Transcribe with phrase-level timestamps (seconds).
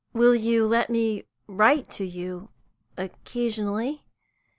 [0.13, 2.49] "Will you let me write to you
[2.97, 4.03] occasionally?